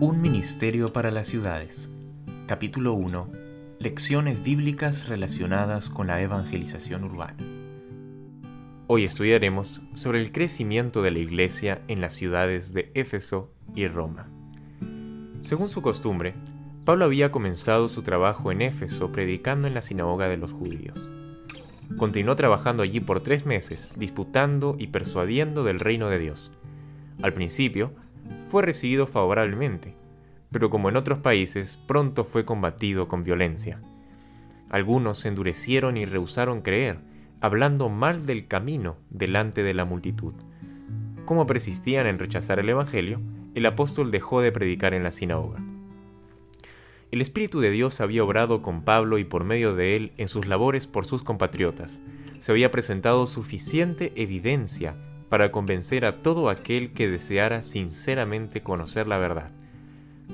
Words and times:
Un 0.00 0.20
ministerio 0.20 0.92
para 0.92 1.10
las 1.10 1.26
ciudades. 1.26 1.90
Capítulo 2.46 2.92
1. 2.92 3.32
Lecciones 3.80 4.44
bíblicas 4.44 5.08
relacionadas 5.08 5.90
con 5.90 6.06
la 6.06 6.22
evangelización 6.22 7.02
urbana. 7.02 7.36
Hoy 8.86 9.02
estudiaremos 9.02 9.82
sobre 9.94 10.20
el 10.20 10.30
crecimiento 10.30 11.02
de 11.02 11.10
la 11.10 11.18
iglesia 11.18 11.82
en 11.88 12.00
las 12.00 12.14
ciudades 12.14 12.72
de 12.72 12.92
Éfeso 12.94 13.52
y 13.74 13.88
Roma. 13.88 14.30
Según 15.40 15.68
su 15.68 15.82
costumbre, 15.82 16.34
Pablo 16.84 17.04
había 17.04 17.32
comenzado 17.32 17.88
su 17.88 18.02
trabajo 18.02 18.52
en 18.52 18.62
Éfeso 18.62 19.10
predicando 19.10 19.66
en 19.66 19.74
la 19.74 19.82
sinagoga 19.82 20.28
de 20.28 20.36
los 20.36 20.52
judíos. 20.52 21.10
Continuó 21.96 22.36
trabajando 22.36 22.84
allí 22.84 23.00
por 23.00 23.20
tres 23.24 23.46
meses, 23.46 23.94
disputando 23.98 24.76
y 24.78 24.86
persuadiendo 24.86 25.64
del 25.64 25.80
reino 25.80 26.08
de 26.08 26.20
Dios. 26.20 26.52
Al 27.20 27.34
principio, 27.34 27.94
fue 28.48 28.62
recibido 28.62 29.06
favorablemente, 29.06 29.94
pero 30.50 30.70
como 30.70 30.88
en 30.88 30.96
otros 30.96 31.18
países, 31.18 31.76
pronto 31.86 32.24
fue 32.24 32.44
combatido 32.44 33.06
con 33.06 33.22
violencia. 33.22 33.80
Algunos 34.70 35.18
se 35.18 35.28
endurecieron 35.28 35.96
y 35.96 36.04
rehusaron 36.04 36.62
creer, 36.62 36.98
hablando 37.40 37.88
mal 37.88 38.26
del 38.26 38.48
camino 38.48 38.96
delante 39.10 39.62
de 39.62 39.74
la 39.74 39.84
multitud. 39.84 40.34
Como 41.24 41.46
persistían 41.46 42.06
en 42.06 42.18
rechazar 42.18 42.58
el 42.58 42.68
Evangelio, 42.68 43.20
el 43.54 43.66
apóstol 43.66 44.10
dejó 44.10 44.40
de 44.40 44.52
predicar 44.52 44.94
en 44.94 45.02
la 45.04 45.12
sinagoga. 45.12 45.62
El 47.10 47.20
Espíritu 47.20 47.60
de 47.60 47.70
Dios 47.70 48.00
había 48.00 48.24
obrado 48.24 48.60
con 48.60 48.82
Pablo 48.82 49.18
y 49.18 49.24
por 49.24 49.44
medio 49.44 49.74
de 49.74 49.96
él 49.96 50.12
en 50.18 50.28
sus 50.28 50.46
labores 50.46 50.86
por 50.86 51.06
sus 51.06 51.22
compatriotas. 51.22 52.02
Se 52.40 52.52
había 52.52 52.70
presentado 52.70 53.26
suficiente 53.26 54.12
evidencia 54.16 54.96
para 55.28 55.50
convencer 55.50 56.04
a 56.04 56.20
todo 56.20 56.48
aquel 56.48 56.92
que 56.92 57.08
deseara 57.08 57.62
sinceramente 57.62 58.62
conocer 58.62 59.06
la 59.06 59.18
verdad. 59.18 59.50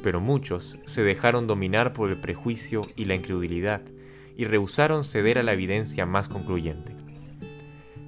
Pero 0.02 0.20
muchos 0.20 0.78
se 0.84 1.02
dejaron 1.02 1.46
dominar 1.46 1.92
por 1.92 2.10
el 2.10 2.16
prejuicio 2.20 2.82
y 2.96 3.06
la 3.06 3.14
incredulidad 3.14 3.82
y 4.36 4.44
rehusaron 4.44 5.04
ceder 5.04 5.38
a 5.38 5.42
la 5.42 5.52
evidencia 5.52 6.06
más 6.06 6.28
concluyente. 6.28 6.94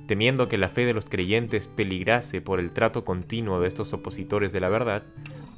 Temiendo 0.07 0.49
que 0.49 0.59
la 0.59 0.69
fe 0.69 0.85
de 0.85 0.95
los 0.95 1.07
creyentes 1.07 1.67
peligrase 1.67 2.41
por 2.41 2.61
el 2.61 2.71
trato 2.71 3.05
continuo 3.05 3.61
de 3.61 3.69
estos 3.69 3.93
opositores 3.93 4.53
de 4.53 4.61
la 4.61 4.69
verdad, 4.69 5.03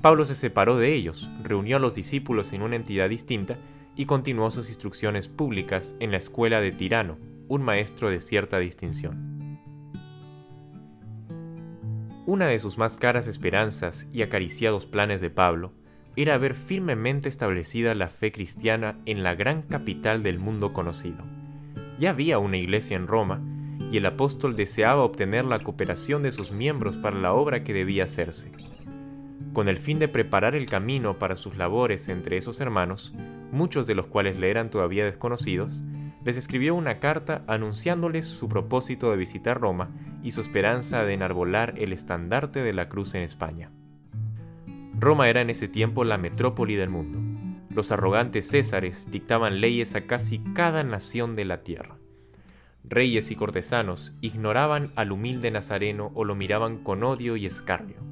Pablo 0.01 0.25
se 0.25 0.34
separó 0.34 0.77
de 0.79 0.95
ellos, 0.95 1.29
reunió 1.43 1.77
a 1.77 1.81
los 1.81 1.95
discípulos 1.95 2.53
en 2.53 2.62
una 2.62 2.77
entidad 2.77 3.11
distinta 3.11 3.59
y 3.97 4.06
continuó 4.06 4.51
sus 4.51 4.69
instrucciones 4.69 5.29
públicas 5.29 5.97
en 6.01 6.12
la 6.12 6.19
escuela 6.19 6.61
de 6.61 6.73
Tirano, 6.73 7.19
un 7.49 7.62
maestro 7.62 8.09
de 8.09 8.21
cierta 8.21 8.59
distinción. 8.59 9.38
Una 12.29 12.48
de 12.48 12.59
sus 12.59 12.77
más 12.77 12.95
caras 12.95 13.27
esperanzas 13.27 14.07
y 14.12 14.21
acariciados 14.21 14.84
planes 14.84 15.23
de 15.23 15.31
Pablo 15.31 15.73
era 16.15 16.37
ver 16.37 16.53
firmemente 16.53 17.27
establecida 17.27 17.95
la 17.95 18.09
fe 18.09 18.33
cristiana 18.33 18.98
en 19.07 19.23
la 19.23 19.34
gran 19.34 19.62
capital 19.62 20.23
del 20.23 20.39
mundo 20.39 20.75
conocido. 20.75 21.25
Ya 21.99 22.11
había 22.11 22.39
una 22.39 22.59
iglesia 22.59 22.99
en 22.99 23.06
Roma, 23.06 23.41
y 23.91 23.97
el 23.97 24.05
apóstol 24.05 24.56
deseaba 24.56 25.05
obtener 25.05 25.47
la 25.47 25.61
cooperación 25.61 26.23
de 26.23 26.31
sus 26.31 26.53
miembros 26.53 26.99
para 26.99 27.17
la 27.17 27.33
obra 27.33 27.65
que 27.65 27.73
debía 27.73 28.05
hacerse. 28.05 28.53
Con 29.55 29.71
el 29.71 29.79
fin 29.79 29.99
de 29.99 30.09
preparar 30.09 30.55
el 30.55 30.67
camino 30.67 31.19
para 31.19 31.34
sus 31.34 31.56
labores 31.56 32.11
entre 32.11 32.37
esos 32.37 32.61
hermanos, 32.61 33.15
muchos 33.53 33.87
de 33.87 33.95
los 33.95 34.06
cuales 34.06 34.39
le 34.39 34.51
eran 34.51 34.69
todavía 34.69 35.06
desconocidos, 35.06 35.81
les 36.25 36.37
escribió 36.37 36.75
una 36.75 36.99
carta 36.99 37.45
anunciándoles 37.47 38.27
su 38.27 38.49
propósito 38.49 39.11
de 39.11 39.17
visitar 39.17 39.61
Roma 39.61 39.91
y 40.23 40.33
su 40.33 40.41
esperanza 40.41 41.05
de 41.05 41.15
enarbolar 41.15 41.75
el 41.77 41.93
estandarte 41.93 42.61
de 42.61 42.73
la 42.73 42.89
cruz 42.89 43.15
en 43.15 43.23
España. 43.23 43.71
Roma 44.99 45.29
era 45.29 45.41
en 45.41 45.51
ese 45.51 45.69
tiempo 45.69 46.05
la 46.05 46.19
metrópoli 46.19 46.75
del 46.75 46.91
mundo. 46.91 47.21
Los 47.71 47.93
arrogantes 47.93 48.49
césares 48.49 49.11
dictaban 49.11 49.61
leyes 49.61 49.95
a 49.95 50.07
casi 50.07 50.41
cada 50.55 50.83
nación 50.83 51.34
de 51.34 51.45
la 51.45 51.62
tierra. 51.62 51.99
Reyes 52.83 53.31
y 53.31 53.37
cortesanos 53.37 54.17
ignoraban 54.21 54.93
al 54.97 55.12
humilde 55.12 55.51
nazareno 55.51 56.11
o 56.15 56.25
lo 56.25 56.34
miraban 56.34 56.78
con 56.78 57.05
odio 57.05 57.37
y 57.37 57.47
escarnio. 57.47 58.08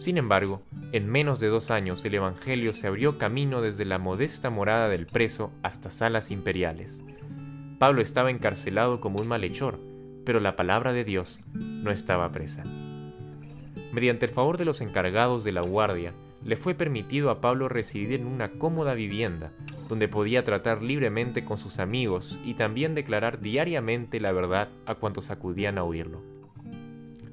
Sin 0.00 0.16
embargo, 0.16 0.62
en 0.92 1.10
menos 1.10 1.40
de 1.40 1.48
dos 1.48 1.70
años 1.70 2.02
el 2.06 2.14
Evangelio 2.14 2.72
se 2.72 2.86
abrió 2.86 3.18
camino 3.18 3.60
desde 3.60 3.84
la 3.84 3.98
modesta 3.98 4.48
morada 4.48 4.88
del 4.88 5.06
preso 5.06 5.52
hasta 5.62 5.90
salas 5.90 6.30
imperiales. 6.30 7.04
Pablo 7.78 8.00
estaba 8.00 8.30
encarcelado 8.30 9.02
como 9.02 9.20
un 9.20 9.28
malhechor, 9.28 9.78
pero 10.24 10.40
la 10.40 10.56
palabra 10.56 10.94
de 10.94 11.04
Dios 11.04 11.40
no 11.52 11.90
estaba 11.90 12.32
presa. 12.32 12.64
Mediante 13.92 14.24
el 14.24 14.32
favor 14.32 14.56
de 14.56 14.64
los 14.64 14.80
encargados 14.80 15.44
de 15.44 15.52
la 15.52 15.60
guardia, 15.60 16.14
le 16.46 16.56
fue 16.56 16.74
permitido 16.74 17.28
a 17.28 17.42
Pablo 17.42 17.68
residir 17.68 18.14
en 18.14 18.26
una 18.26 18.52
cómoda 18.52 18.94
vivienda, 18.94 19.52
donde 19.86 20.08
podía 20.08 20.44
tratar 20.44 20.80
libremente 20.82 21.44
con 21.44 21.58
sus 21.58 21.78
amigos 21.78 22.40
y 22.42 22.54
también 22.54 22.94
declarar 22.94 23.42
diariamente 23.42 24.18
la 24.18 24.32
verdad 24.32 24.70
a 24.86 24.94
cuantos 24.94 25.28
acudían 25.28 25.76
a 25.76 25.84
oírlo. 25.84 26.39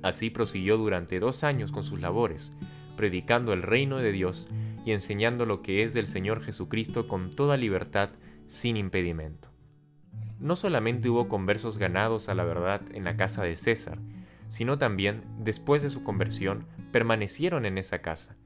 Así 0.07 0.29
prosiguió 0.29 0.77
durante 0.77 1.19
dos 1.19 1.43
años 1.43 1.73
con 1.73 1.83
sus 1.83 1.99
labores, 1.99 2.53
predicando 2.95 3.51
el 3.51 3.61
reino 3.61 3.97
de 3.97 4.13
Dios 4.13 4.47
y 4.85 4.93
enseñando 4.93 5.45
lo 5.45 5.61
que 5.61 5.83
es 5.83 5.93
del 5.93 6.07
Señor 6.07 6.41
Jesucristo 6.41 7.09
con 7.09 7.29
toda 7.29 7.57
libertad, 7.57 8.11
sin 8.47 8.77
impedimento. 8.77 9.49
No 10.39 10.55
solamente 10.55 11.09
hubo 11.09 11.27
conversos 11.27 11.77
ganados 11.77 12.29
a 12.29 12.35
la 12.35 12.45
verdad 12.45 12.83
en 12.93 13.03
la 13.03 13.17
casa 13.17 13.43
de 13.43 13.57
César, 13.57 13.99
sino 14.47 14.77
también, 14.77 15.25
después 15.39 15.83
de 15.83 15.89
su 15.89 16.05
conversión, 16.05 16.67
permanecieron 16.93 17.65
en 17.65 17.77
esa 17.77 17.99
casa. 17.99 18.37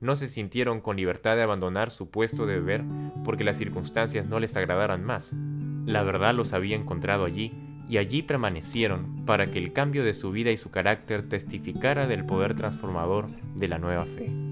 No 0.00 0.16
se 0.16 0.28
sintieron 0.28 0.80
con 0.80 0.96
libertad 0.96 1.36
de 1.36 1.42
abandonar 1.42 1.90
su 1.90 2.10
puesto 2.10 2.46
de 2.46 2.54
beber 2.54 2.84
porque 3.22 3.44
las 3.44 3.58
circunstancias 3.58 4.30
no 4.30 4.40
les 4.40 4.56
agradaran 4.56 5.04
más. 5.04 5.36
La 5.84 6.02
verdad 6.04 6.32
los 6.34 6.54
había 6.54 6.74
encontrado 6.74 7.26
allí 7.26 7.52
y 7.88 7.98
allí 7.98 8.22
permanecieron 8.22 9.24
para 9.26 9.46
que 9.46 9.58
el 9.58 9.72
cambio 9.72 10.04
de 10.04 10.14
su 10.14 10.30
vida 10.30 10.50
y 10.50 10.56
su 10.56 10.70
carácter 10.70 11.28
testificara 11.28 12.06
del 12.06 12.24
poder 12.24 12.54
transformador 12.54 13.28
de 13.54 13.68
la 13.68 13.78
nueva 13.78 14.04
fe. 14.04 14.51